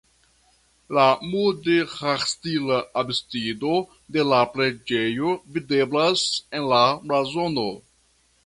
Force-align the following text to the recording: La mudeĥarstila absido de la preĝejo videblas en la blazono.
La 0.97 1.03
mudeĥarstila 1.33 2.79
absido 3.03 3.75
de 4.17 4.27
la 4.33 4.41
preĝejo 4.57 5.37
videblas 5.59 6.27
en 6.61 6.67
la 6.73 6.85
blazono. 7.07 7.69